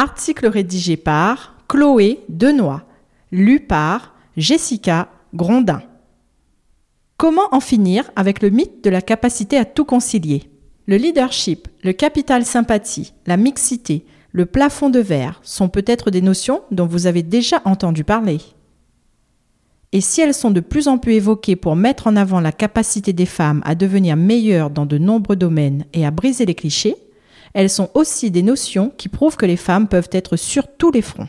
Article 0.00 0.46
rédigé 0.46 0.96
par 0.96 1.56
Chloé 1.66 2.20
Denoy, 2.28 2.84
lu 3.32 3.58
par 3.58 4.14
Jessica 4.36 5.08
Grondin. 5.34 5.82
Comment 7.16 7.48
en 7.50 7.58
finir 7.58 8.08
avec 8.14 8.40
le 8.40 8.50
mythe 8.50 8.84
de 8.84 8.90
la 8.90 9.02
capacité 9.02 9.58
à 9.58 9.64
tout 9.64 9.84
concilier? 9.84 10.44
Le 10.86 10.98
leadership, 10.98 11.66
le 11.82 11.92
capital 11.92 12.44
sympathie, 12.44 13.12
la 13.26 13.36
mixité, 13.36 14.06
le 14.30 14.46
plafond 14.46 14.88
de 14.88 15.00
verre 15.00 15.40
sont 15.42 15.68
peut-être 15.68 16.12
des 16.12 16.22
notions 16.22 16.62
dont 16.70 16.86
vous 16.86 17.08
avez 17.08 17.24
déjà 17.24 17.60
entendu 17.64 18.04
parler. 18.04 18.38
Et 19.90 20.00
si 20.00 20.20
elles 20.20 20.32
sont 20.32 20.52
de 20.52 20.60
plus 20.60 20.86
en 20.86 20.98
plus 20.98 21.14
évoquées 21.14 21.56
pour 21.56 21.74
mettre 21.74 22.06
en 22.06 22.14
avant 22.14 22.38
la 22.38 22.52
capacité 22.52 23.12
des 23.12 23.26
femmes 23.26 23.62
à 23.64 23.74
devenir 23.74 24.16
meilleures 24.16 24.70
dans 24.70 24.86
de 24.86 24.96
nombreux 24.96 25.34
domaines 25.34 25.86
et 25.92 26.06
à 26.06 26.12
briser 26.12 26.46
les 26.46 26.54
clichés, 26.54 26.94
elles 27.54 27.70
sont 27.70 27.90
aussi 27.94 28.30
des 28.30 28.42
notions 28.42 28.92
qui 28.96 29.08
prouvent 29.08 29.36
que 29.36 29.46
les 29.46 29.56
femmes 29.56 29.88
peuvent 29.88 30.10
être 30.12 30.36
sur 30.36 30.66
tous 30.66 30.90
les 30.90 31.02
fronts. 31.02 31.28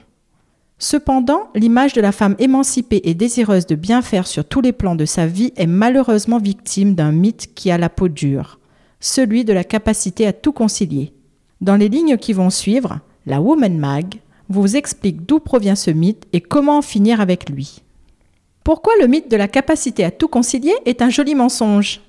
Cependant, 0.77 1.49
l'image 1.55 1.93
de 1.93 1.99
la 1.99 2.13
femme 2.13 2.35
émancipée 2.39 3.01
et 3.03 3.13
désireuse 3.13 3.65
de 3.65 3.75
bien 3.75 4.01
faire 4.01 4.27
sur 4.27 4.45
tous 4.45 4.61
les 4.61 4.71
plans 4.71 4.95
de 4.95 5.05
sa 5.05 5.27
vie 5.27 5.51
est 5.57 5.67
malheureusement 5.67 6.37
victime 6.37 6.95
d'un 6.95 7.11
mythe 7.11 7.53
qui 7.53 7.69
a 7.69 7.77
la 7.77 7.89
peau 7.89 8.07
dure, 8.07 8.59
celui 9.01 9.43
de 9.43 9.51
la 9.51 9.65
capacité 9.65 10.25
à 10.25 10.31
tout 10.31 10.53
concilier. 10.53 11.13
Dans 11.59 11.75
les 11.75 11.89
lignes 11.89 12.17
qui 12.17 12.31
vont 12.31 12.49
suivre, 12.49 12.99
la 13.25 13.41
Woman 13.41 13.77
Mag 13.77 14.15
vous 14.47 14.77
explique 14.77 15.25
d'où 15.25 15.39
provient 15.39 15.75
ce 15.75 15.91
mythe 15.91 16.25
et 16.31 16.39
comment 16.39 16.77
en 16.77 16.81
finir 16.81 17.19
avec 17.19 17.49
lui. 17.49 17.81
Pourquoi 18.63 18.93
le 19.01 19.07
mythe 19.07 19.29
de 19.29 19.37
la 19.37 19.47
capacité 19.49 20.05
à 20.05 20.11
tout 20.11 20.27
concilier 20.29 20.73
est 20.85 21.01
un 21.01 21.09
joli 21.09 21.35
mensonge? 21.35 22.01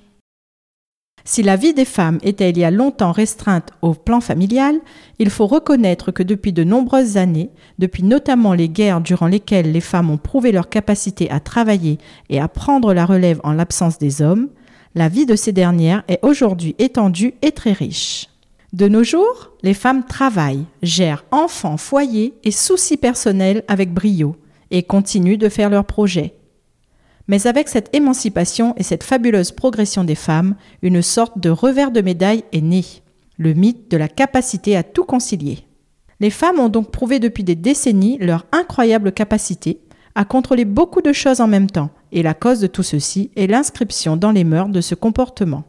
Si 1.23 1.43
la 1.43 1.55
vie 1.55 1.73
des 1.73 1.85
femmes 1.85 2.17
était 2.23 2.49
il 2.49 2.57
y 2.57 2.63
a 2.63 2.71
longtemps 2.71 3.11
restreinte 3.11 3.71
au 3.81 3.93
plan 3.93 4.21
familial, 4.21 4.79
il 5.19 5.29
faut 5.29 5.47
reconnaître 5.47 6.11
que 6.11 6.23
depuis 6.23 6.53
de 6.53 6.63
nombreuses 6.63 7.17
années, 7.17 7.51
depuis 7.79 8.03
notamment 8.03 8.53
les 8.53 8.69
guerres 8.69 9.01
durant 9.01 9.27
lesquelles 9.27 9.71
les 9.71 9.81
femmes 9.81 10.09
ont 10.09 10.17
prouvé 10.17 10.51
leur 10.51 10.69
capacité 10.69 11.29
à 11.29 11.39
travailler 11.39 11.99
et 12.29 12.39
à 12.39 12.47
prendre 12.47 12.93
la 12.93 13.05
relève 13.05 13.39
en 13.43 13.53
l'absence 13.53 13.97
des 13.97 14.21
hommes, 14.21 14.49
la 14.95 15.09
vie 15.09 15.25
de 15.25 15.35
ces 15.35 15.51
dernières 15.51 16.03
est 16.07 16.19
aujourd'hui 16.21 16.75
étendue 16.79 17.33
et 17.41 17.51
très 17.51 17.71
riche. 17.71 18.27
De 18.73 18.87
nos 18.87 19.03
jours, 19.03 19.51
les 19.63 19.73
femmes 19.73 20.05
travaillent, 20.05 20.65
gèrent 20.81 21.25
enfants, 21.31 21.77
foyers 21.77 22.33
et 22.43 22.51
soucis 22.51 22.97
personnels 22.97 23.63
avec 23.67 23.93
brio 23.93 24.35
et 24.71 24.83
continuent 24.83 25.37
de 25.37 25.49
faire 25.49 25.69
leurs 25.69 25.85
projets. 25.85 26.33
Mais 27.31 27.47
avec 27.47 27.69
cette 27.69 27.95
émancipation 27.95 28.73
et 28.75 28.83
cette 28.83 29.05
fabuleuse 29.05 29.53
progression 29.53 30.03
des 30.03 30.15
femmes, 30.15 30.55
une 30.81 31.01
sorte 31.01 31.39
de 31.39 31.49
revers 31.49 31.91
de 31.91 32.01
médaille 32.01 32.43
est 32.51 32.59
né, 32.59 32.83
le 33.37 33.53
mythe 33.53 33.89
de 33.89 33.95
la 33.95 34.09
capacité 34.09 34.75
à 34.75 34.83
tout 34.83 35.05
concilier. 35.05 35.59
Les 36.19 36.29
femmes 36.29 36.59
ont 36.59 36.67
donc 36.67 36.91
prouvé 36.91 37.19
depuis 37.19 37.45
des 37.45 37.55
décennies 37.55 38.17
leur 38.19 38.45
incroyable 38.51 39.13
capacité 39.13 39.79
à 40.13 40.25
contrôler 40.25 40.65
beaucoup 40.65 41.01
de 41.01 41.13
choses 41.13 41.39
en 41.39 41.47
même 41.47 41.69
temps, 41.69 41.91
et 42.11 42.21
la 42.21 42.33
cause 42.33 42.59
de 42.59 42.67
tout 42.67 42.83
ceci 42.83 43.31
est 43.37 43.47
l'inscription 43.47 44.17
dans 44.17 44.33
les 44.33 44.43
mœurs 44.43 44.67
de 44.67 44.81
ce 44.81 44.93
comportement. 44.93 45.63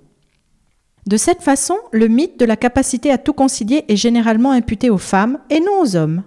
De 1.07 1.17
cette 1.17 1.43
façon, 1.43 1.77
le 1.93 2.09
mythe 2.09 2.41
de 2.41 2.45
la 2.45 2.57
capacité 2.57 3.13
à 3.13 3.19
tout 3.19 3.35
concilier 3.35 3.85
est 3.87 3.95
généralement 3.95 4.51
imputé 4.51 4.91
aux 4.91 4.99
femmes 4.99 5.39
et 5.49 5.61
non 5.61 5.81
aux 5.81 5.95
hommes. 5.95 6.25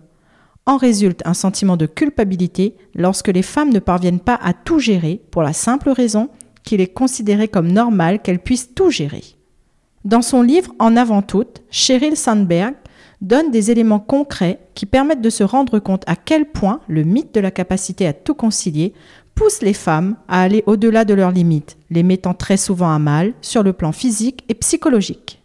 En 0.65 0.77
résulte 0.77 1.21
un 1.25 1.35
sentiment 1.35 1.77
de 1.77 1.85
culpabilité 1.85 2.75
lorsque 2.95 3.27
les 3.27 3.43
femmes 3.43 3.71
ne 3.71 3.79
parviennent 3.79 4.19
pas 4.19 4.39
à 4.41 4.53
tout 4.53 4.79
gérer 4.79 5.21
pour 5.29 5.43
la 5.43 5.53
simple 5.53 5.89
raison 5.89 6.29
qu'il 6.63 6.81
est 6.81 6.93
considéré 6.93 7.47
comme 7.47 7.71
normal 7.71 8.21
qu'elles 8.21 8.39
puissent 8.39 8.73
tout 8.73 8.89
gérer. 8.89 9.23
Dans 10.05 10.23
son 10.23 10.41
livre 10.41 10.73
En 10.79 10.97
avant 10.97 11.21
toute, 11.21 11.61
Cheryl 11.69 12.17
Sandberg 12.17 12.75
donne 13.21 13.51
des 13.51 13.71
éléments 13.71 13.99
concrets 13.99 14.59
qui 14.73 14.85
permettent 14.85 15.21
de 15.21 15.29
se 15.29 15.43
rendre 15.43 15.79
compte 15.79 16.03
à 16.07 16.15
quel 16.15 16.45
point 16.45 16.81
le 16.87 17.03
mythe 17.03 17.33
de 17.33 17.39
la 17.39 17.51
capacité 17.51 18.07
à 18.07 18.13
tout 18.13 18.35
concilier 18.35 18.93
pousse 19.35 19.61
les 19.61 19.73
femmes 19.73 20.15
à 20.27 20.41
aller 20.41 20.63
au-delà 20.65 21.05
de 21.05 21.13
leurs 21.13 21.31
limites, 21.31 21.77
les 21.89 22.03
mettant 22.03 22.33
très 22.33 22.57
souvent 22.57 22.91
à 22.91 22.99
mal 22.99 23.33
sur 23.41 23.63
le 23.63 23.73
plan 23.73 23.91
physique 23.91 24.43
et 24.49 24.53
psychologique. 24.53 25.41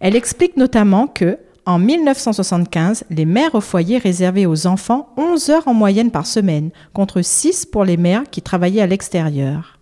Elle 0.00 0.16
explique 0.16 0.56
notamment 0.56 1.06
que, 1.06 1.38
en 1.64 1.78
1975, 1.78 3.04
les 3.10 3.24
mères 3.24 3.54
au 3.54 3.60
foyer 3.60 3.98
réservaient 3.98 4.46
aux 4.46 4.66
enfants 4.66 5.10
11 5.16 5.50
heures 5.50 5.68
en 5.68 5.74
moyenne 5.74 6.10
par 6.10 6.26
semaine, 6.26 6.70
contre 6.92 7.22
6 7.22 7.66
pour 7.66 7.84
les 7.84 7.96
mères 7.96 8.24
qui 8.30 8.42
travaillaient 8.42 8.80
à 8.80 8.86
l'extérieur. 8.86 9.78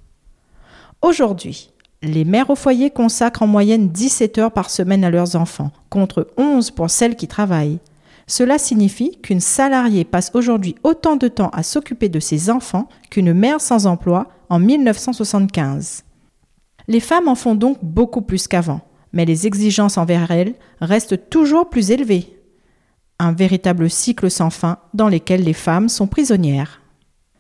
Aujourd'hui, 1.01 1.71
les 2.03 2.27
mères 2.27 2.51
au 2.51 2.55
foyer 2.55 2.91
consacrent 2.91 3.43
en 3.43 3.47
moyenne 3.47 3.89
17 3.89 4.39
heures 4.39 4.53
par 4.53 4.69
semaine 4.69 5.05
à 5.05 5.11
leurs 5.11 5.37
enfants, 5.37 5.71
contre 5.89 6.29
11 6.37 6.71
pour 6.73 6.91
celles 6.91 7.17
qui 7.17 7.29
travaillent. 7.29 7.79
Cela 8.27 8.59
signifie 8.59 9.19
qu'une 9.23 9.41
salariée 9.41 10.05
passe 10.05 10.31
aujourd'hui 10.35 10.75
autant 10.83 11.17
de 11.17 11.29
temps 11.29 11.51
à 11.51 11.63
s'occuper 11.63 12.11
de 12.11 12.21
ses 12.21 12.51
enfants 12.51 12.89
qu'une 13.11 13.33
mère 13.33 13.61
sans 13.61 13.87
emploi 13.87 14.29
en 14.51 14.59
1975. 14.59 16.05
Les 16.89 17.01
femmes 17.01 17.29
en 17.29 17.35
font 17.35 17.55
donc 17.55 17.79
beaucoup 17.83 18.23
plus 18.23 18.47
qu'avant 18.49 18.83
mais 19.13 19.25
les 19.25 19.47
exigences 19.47 19.99
envers 19.99 20.31
elles 20.31 20.55
restent 20.81 21.29
toujours 21.31 21.69
plus 21.69 21.91
élevées. 21.91 22.37
Un 23.19 23.33
véritable 23.33 23.91
cycle 23.91 24.31
sans 24.31 24.51
fin 24.51 24.79
dans 24.95 25.09
lequel 25.09 25.43
les 25.45 25.53
femmes 25.53 25.89
sont 25.89 26.07
prisonnières. 26.07 26.81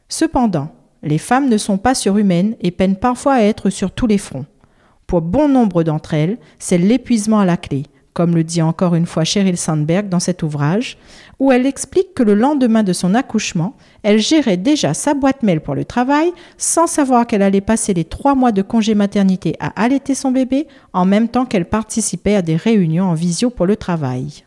Cependant, 0.09 0.75
les 1.03 1.19
femmes 1.19 1.48
ne 1.48 1.56
sont 1.56 1.78
pas 1.78 1.94
surhumaines 1.94 2.56
et 2.60 2.70
peinent 2.70 2.97
parfois 2.97 3.34
à 3.34 3.42
être 3.42 3.70
sur 3.70 3.92
tous 3.92 4.06
les 4.06 4.19
fronts. 4.19 4.47
Pour 5.06 5.22
bon 5.22 5.48
nombre 5.48 5.82
d'entre 5.82 6.14
elles, 6.14 6.38
c'est 6.59 6.78
l'épuisement 6.78 7.41
à 7.41 7.44
la 7.44 7.56
clé, 7.56 7.84
comme 8.12 8.34
le 8.34 8.44
dit 8.44 8.62
encore 8.62 8.94
une 8.94 9.06
fois 9.06 9.25
Cheryl 9.25 9.56
Sandberg 9.56 10.09
dans 10.09 10.21
cet 10.21 10.43
ouvrage, 10.43 10.98
où 11.38 11.53
elle 11.53 11.66
explique 11.66 12.15
que 12.15 12.22
le 12.22 12.34
lendemain 12.34 12.82
de 12.82 12.93
son 12.93 13.15
accouchement, 13.15 13.76
elle 14.03 14.19
gérait 14.19 14.56
déjà 14.56 14.94
sa 14.94 15.15
boîte 15.15 15.43
mail 15.43 15.60
pour 15.60 15.75
le 15.75 15.84
travail 15.84 16.32
sans 16.59 16.87
savoir 16.87 17.26
qu'elle 17.26 17.43
allait 17.43 17.60
passer 17.60 17.94
les 17.94 18.04
trois 18.04 18.34
mois 18.34 18.53
de 18.53 18.62
congé 18.62 18.94
maternité 18.94 19.56
à 19.60 19.69
allaiter 19.81 20.15
son 20.15 20.32
bébé 20.32 20.66
en 20.93 21.04
même 21.04 21.28
temps 21.28 21.47
qu'elle 21.47 21.69
participait 21.69 22.37
à 22.37 22.43
des 22.43 22.56
réunions 22.56 23.06
en 23.06 23.15
visio 23.15 23.50
pour 23.50 23.66
le 23.66 23.76
travail. 23.76 24.44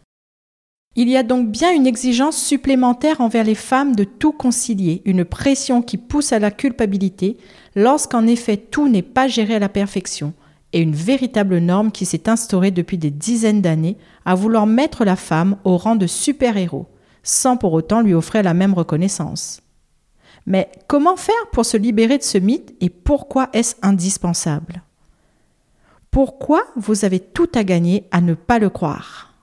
Il 0.96 1.10
y 1.10 1.18
a 1.18 1.24
donc 1.24 1.50
bien 1.50 1.74
une 1.74 1.88
exigence 1.88 2.38
supplémentaire 2.38 3.20
envers 3.20 3.44
les 3.44 3.56
femmes 3.56 3.96
de 3.96 4.04
tout 4.04 4.32
concilier, 4.32 5.02
une 5.06 5.26
pression 5.26 5.82
qui 5.82 5.98
pousse 5.98 6.32
à 6.32 6.38
la 6.38 6.52
culpabilité 6.52 7.38
lorsqu'en 7.76 8.28
effet 8.28 8.58
tout 8.58 8.88
n'est 8.88 9.02
pas 9.02 9.28
géré 9.28 9.56
à 9.56 9.60
la 9.60 9.70
perfection, 9.70 10.34
et 10.74 10.82
une 10.82 10.96
véritable 10.96 11.60
norme 11.60 11.92
qui 11.92 12.06
s'est 12.06 12.28
instaurée 12.28 12.72
depuis 12.72 12.98
des 12.98 13.12
dizaines 13.12 13.62
d'années 13.62 13.98
à 14.26 14.36
vouloir 14.36 14.66
mettre 14.66 15.06
la 15.06 15.16
femme 15.16 15.58
au 15.64 15.78
rang 15.78 15.96
de 15.96 16.08
super-héros, 16.08 16.88
sans 17.22 17.56
pour 17.56 17.74
autant 17.74 18.02
lui 18.02 18.14
offrir 18.14 18.44
la 18.44 18.54
même 18.54 18.74
reconnaissance. 18.74 19.62
Mais 20.46 20.70
comment 20.88 21.16
faire 21.16 21.36
pour 21.54 21.66
se 21.66 21.78
libérer 21.78 22.18
de 22.18 22.24
ce 22.24 22.38
mythe 22.38 22.74
et 22.82 22.90
pourquoi 22.90 23.50
est-ce 23.54 23.76
indispensable? 23.82 24.82
Pourquoi 26.12 26.64
vous 26.76 27.06
avez 27.06 27.20
tout 27.20 27.50
à 27.56 27.64
gagner 27.64 28.06
à 28.12 28.20
ne 28.20 28.34
pas 28.34 28.60
le 28.60 28.70
croire? 28.70 29.34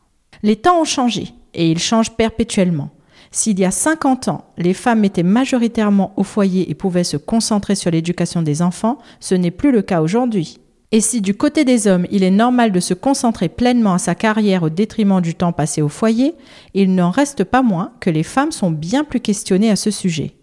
Les 0.42 0.56
temps 0.56 0.80
ont 0.80 0.84
changé 0.84 1.32
et 1.54 1.70
ils 1.70 1.78
changent 1.78 2.12
perpétuellement. 2.16 2.90
S'il 3.32 3.58
y 3.60 3.64
a 3.64 3.70
50 3.70 4.28
ans, 4.28 4.44
les 4.58 4.74
femmes 4.74 5.04
étaient 5.04 5.22
majoritairement 5.22 6.12
au 6.16 6.24
foyer 6.24 6.70
et 6.70 6.74
pouvaient 6.74 7.04
se 7.04 7.16
concentrer 7.16 7.76
sur 7.76 7.90
l'éducation 7.90 8.42
des 8.42 8.60
enfants, 8.60 8.98
ce 9.20 9.34
n'est 9.36 9.52
plus 9.52 9.70
le 9.70 9.82
cas 9.82 10.02
aujourd'hui. 10.02 10.58
Et 10.92 11.00
si 11.00 11.20
du 11.20 11.34
côté 11.34 11.64
des 11.64 11.86
hommes, 11.86 12.06
il 12.10 12.24
est 12.24 12.32
normal 12.32 12.72
de 12.72 12.80
se 12.80 12.94
concentrer 12.94 13.48
pleinement 13.48 13.94
à 13.94 13.98
sa 13.98 14.16
carrière 14.16 14.64
au 14.64 14.70
détriment 14.70 15.20
du 15.20 15.36
temps 15.36 15.52
passé 15.52 15.82
au 15.82 15.88
foyer, 15.88 16.34
il 16.74 16.94
n'en 16.96 17.10
reste 17.10 17.44
pas 17.44 17.62
moins 17.62 17.92
que 18.00 18.10
les 18.10 18.24
femmes 18.24 18.50
sont 18.50 18.72
bien 18.72 19.04
plus 19.04 19.20
questionnées 19.20 19.70
à 19.70 19.76
ce 19.76 19.92
sujet. 19.92 20.34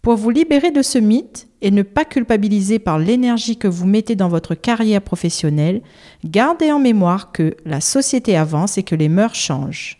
Pour 0.00 0.16
vous 0.16 0.30
libérer 0.30 0.70
de 0.70 0.82
ce 0.82 0.98
mythe 0.98 1.48
et 1.62 1.72
ne 1.72 1.82
pas 1.82 2.04
culpabiliser 2.04 2.78
par 2.78 2.98
l'énergie 2.98 3.56
que 3.56 3.68
vous 3.68 3.86
mettez 3.86 4.14
dans 4.14 4.28
votre 4.28 4.54
carrière 4.54 5.02
professionnelle, 5.02 5.82
gardez 6.24 6.70
en 6.70 6.78
mémoire 6.78 7.32
que 7.32 7.56
la 7.64 7.80
société 7.80 8.36
avance 8.36 8.78
et 8.78 8.82
que 8.84 8.96
les 8.96 9.08
mœurs 9.08 9.34
changent. 9.34 9.98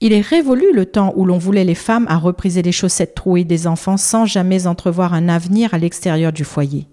Il 0.00 0.12
est 0.12 0.20
révolu 0.20 0.66
le 0.72 0.86
temps 0.86 1.12
où 1.16 1.24
l'on 1.24 1.38
voulait 1.38 1.64
les 1.64 1.74
femmes 1.74 2.06
à 2.08 2.16
repriser 2.16 2.62
les 2.62 2.72
chaussettes 2.72 3.14
trouées 3.14 3.44
des 3.44 3.66
enfants 3.66 3.96
sans 3.96 4.24
jamais 4.24 4.66
entrevoir 4.66 5.14
un 5.14 5.28
avenir 5.28 5.74
à 5.74 5.78
l'extérieur 5.78 6.32
du 6.32 6.44
foyer. 6.44 6.86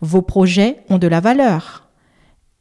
Vos 0.00 0.22
projets 0.22 0.78
ont 0.88 0.98
de 0.98 1.06
la 1.06 1.20
valeur. 1.20 1.88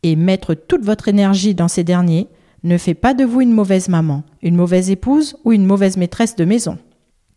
Et 0.03 0.15
mettre 0.15 0.53
toute 0.53 0.83
votre 0.83 1.07
énergie 1.07 1.55
dans 1.55 1.67
ces 1.67 1.83
derniers 1.83 2.27
ne 2.63 2.77
fait 2.77 2.93
pas 2.93 3.13
de 3.13 3.23
vous 3.23 3.41
une 3.41 3.53
mauvaise 3.53 3.89
maman, 3.89 4.23
une 4.41 4.55
mauvaise 4.55 4.89
épouse 4.89 5.35
ou 5.45 5.51
une 5.51 5.65
mauvaise 5.65 5.97
maîtresse 5.97 6.35
de 6.35 6.45
maison. 6.45 6.77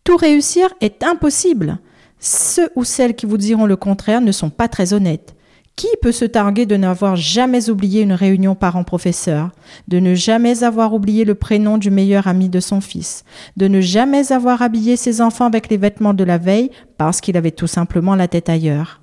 Tout 0.04 0.16
réussir 0.16 0.68
est 0.80 1.02
impossible. 1.02 1.78
Ceux 2.18 2.70
ou 2.76 2.84
celles 2.84 3.14
qui 3.14 3.26
vous 3.26 3.38
diront 3.38 3.66
le 3.66 3.76
contraire 3.76 4.20
ne 4.20 4.32
sont 4.32 4.50
pas 4.50 4.68
très 4.68 4.92
honnêtes. 4.92 5.34
Qui 5.76 5.88
peut 6.02 6.12
se 6.12 6.26
targuer 6.26 6.66
de 6.66 6.76
n'avoir 6.76 7.16
jamais 7.16 7.70
oublié 7.70 8.02
une 8.02 8.12
réunion 8.12 8.54
parents-professeurs, 8.54 9.50
de 9.88 9.98
ne 9.98 10.14
jamais 10.14 10.62
avoir 10.62 10.92
oublié 10.92 11.24
le 11.24 11.34
prénom 11.34 11.78
du 11.78 11.90
meilleur 11.90 12.26
ami 12.26 12.50
de 12.50 12.60
son 12.60 12.82
fils, 12.82 13.24
de 13.56 13.68
ne 13.68 13.80
jamais 13.80 14.32
avoir 14.32 14.60
habillé 14.60 14.96
ses 14.96 15.22
enfants 15.22 15.46
avec 15.46 15.70
les 15.70 15.78
vêtements 15.78 16.12
de 16.12 16.24
la 16.24 16.36
veille 16.36 16.70
parce 16.98 17.22
qu'il 17.22 17.36
avait 17.36 17.50
tout 17.50 17.66
simplement 17.66 18.14
la 18.14 18.28
tête 18.28 18.50
ailleurs? 18.50 19.00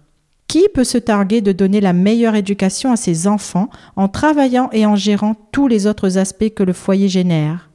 Qui 0.48 0.68
peut 0.74 0.84
se 0.84 0.98
targuer 0.98 1.42
de 1.42 1.52
donner 1.52 1.82
la 1.82 1.94
meilleure 1.94 2.36
éducation 2.36 2.92
à 2.92 2.96
ses 2.96 3.28
enfants 3.28 3.70
en 3.96 4.08
travaillant 4.08 4.70
et 4.72 4.86
en 4.86 4.96
gérant 4.96 5.36
tous 5.52 5.68
les 5.68 5.88
autres 5.88 6.18
aspects 6.18 6.54
que 6.54 6.64
le 6.64 6.74
foyer 6.74 7.10
génère? 7.10 7.70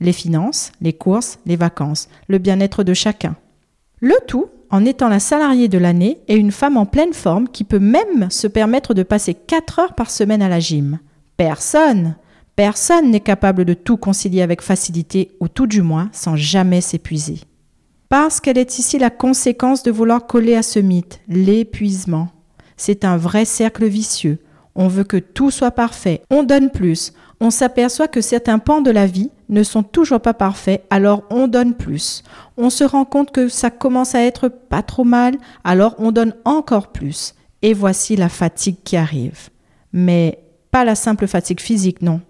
Les 0.00 0.12
finances, 0.12 0.72
les 0.80 0.92
courses, 0.92 1.38
les 1.44 1.56
vacances, 1.56 2.08
le 2.28 2.38
bien-être 2.38 2.84
de 2.84 2.94
chacun. 2.94 3.36
Le 4.00 4.14
tout 4.26 4.46
en 4.70 4.84
étant 4.84 5.08
la 5.08 5.20
salariée 5.20 5.68
de 5.68 5.78
l'année 5.78 6.18
et 6.28 6.36
une 6.36 6.52
femme 6.52 6.76
en 6.76 6.86
pleine 6.86 7.14
forme 7.14 7.48
qui 7.48 7.64
peut 7.64 7.78
même 7.78 8.30
se 8.30 8.46
permettre 8.46 8.94
de 8.94 9.02
passer 9.02 9.34
4 9.34 9.78
heures 9.78 9.94
par 9.94 10.10
semaine 10.10 10.42
à 10.42 10.48
la 10.48 10.60
gym. 10.60 10.98
Personne, 11.36 12.16
personne 12.54 13.10
n'est 13.10 13.20
capable 13.20 13.64
de 13.64 13.74
tout 13.74 13.96
concilier 13.96 14.42
avec 14.42 14.62
facilité 14.62 15.30
ou 15.40 15.48
tout 15.48 15.66
du 15.66 15.82
moins 15.82 16.10
sans 16.12 16.36
jamais 16.36 16.80
s'épuiser. 16.80 17.40
Parce 18.08 18.40
qu'elle 18.40 18.58
est 18.58 18.78
ici 18.78 18.98
la 18.98 19.10
conséquence 19.10 19.82
de 19.82 19.90
vouloir 19.90 20.26
coller 20.26 20.54
à 20.54 20.62
ce 20.62 20.78
mythe, 20.78 21.20
l'épuisement. 21.28 22.28
C'est 22.76 23.04
un 23.04 23.16
vrai 23.16 23.44
cercle 23.44 23.86
vicieux. 23.86 24.38
On 24.74 24.88
veut 24.88 25.04
que 25.04 25.16
tout 25.16 25.50
soit 25.50 25.72
parfait, 25.72 26.22
on 26.30 26.44
donne 26.44 26.70
plus, 26.70 27.12
on 27.40 27.50
s'aperçoit 27.50 28.08
que 28.08 28.20
certains 28.20 28.58
pans 28.58 28.80
de 28.80 28.90
la 28.90 29.06
vie 29.06 29.30
ne 29.48 29.62
sont 29.62 29.82
toujours 29.82 30.20
pas 30.20 30.34
parfaits, 30.34 30.84
alors 30.90 31.24
on 31.30 31.48
donne 31.48 31.74
plus. 31.74 32.22
On 32.56 32.70
se 32.70 32.84
rend 32.84 33.04
compte 33.04 33.30
que 33.30 33.48
ça 33.48 33.70
commence 33.70 34.14
à 34.14 34.22
être 34.22 34.48
pas 34.48 34.82
trop 34.82 35.04
mal, 35.04 35.36
alors 35.64 35.94
on 35.98 36.12
donne 36.12 36.34
encore 36.44 36.88
plus. 36.88 37.34
Et 37.62 37.74
voici 37.74 38.16
la 38.16 38.28
fatigue 38.28 38.76
qui 38.84 38.96
arrive. 38.96 39.50
Mais 39.92 40.38
pas 40.70 40.84
la 40.84 40.94
simple 40.94 41.26
fatigue 41.26 41.60
physique, 41.60 42.02
non. 42.02 42.20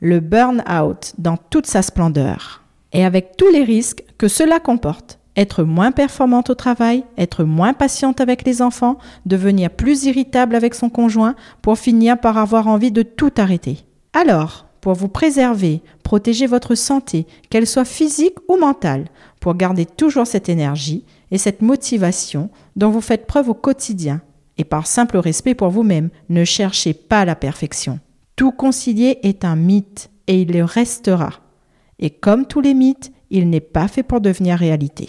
Le 0.00 0.20
burn-out 0.20 1.14
dans 1.18 1.36
toute 1.36 1.66
sa 1.66 1.82
splendeur. 1.82 2.62
Et 2.92 3.04
avec 3.04 3.36
tous 3.36 3.50
les 3.50 3.64
risques 3.64 4.04
que 4.16 4.28
cela 4.28 4.60
comporte. 4.60 5.17
Être 5.38 5.62
moins 5.62 5.92
performante 5.92 6.50
au 6.50 6.56
travail, 6.56 7.04
être 7.16 7.44
moins 7.44 7.72
patiente 7.72 8.20
avec 8.20 8.44
les 8.44 8.60
enfants, 8.60 8.98
devenir 9.24 9.70
plus 9.70 10.02
irritable 10.06 10.56
avec 10.56 10.74
son 10.74 10.90
conjoint 10.90 11.36
pour 11.62 11.78
finir 11.78 12.18
par 12.18 12.38
avoir 12.38 12.66
envie 12.66 12.90
de 12.90 13.02
tout 13.02 13.30
arrêter. 13.36 13.86
Alors, 14.12 14.66
pour 14.80 14.94
vous 14.94 15.06
préserver, 15.06 15.80
protéger 16.02 16.48
votre 16.48 16.74
santé, 16.74 17.24
qu'elle 17.50 17.68
soit 17.68 17.84
physique 17.84 18.34
ou 18.48 18.56
mentale, 18.56 19.04
pour 19.40 19.54
garder 19.54 19.86
toujours 19.86 20.26
cette 20.26 20.48
énergie 20.48 21.04
et 21.30 21.38
cette 21.38 21.62
motivation 21.62 22.50
dont 22.74 22.90
vous 22.90 23.00
faites 23.00 23.28
preuve 23.28 23.50
au 23.50 23.54
quotidien, 23.54 24.20
et 24.56 24.64
par 24.64 24.88
simple 24.88 25.18
respect 25.18 25.54
pour 25.54 25.70
vous-même, 25.70 26.10
ne 26.30 26.42
cherchez 26.42 26.94
pas 26.94 27.24
la 27.24 27.36
perfection. 27.36 28.00
Tout 28.34 28.50
concilier 28.50 29.20
est 29.22 29.44
un 29.44 29.54
mythe 29.54 30.10
et 30.26 30.42
il 30.42 30.50
le 30.50 30.64
restera. 30.64 31.30
Et 32.00 32.10
comme 32.10 32.44
tous 32.44 32.60
les 32.60 32.74
mythes, 32.74 33.12
il 33.30 33.48
n'est 33.50 33.60
pas 33.60 33.86
fait 33.86 34.02
pour 34.02 34.20
devenir 34.20 34.58
réalité. 34.58 35.08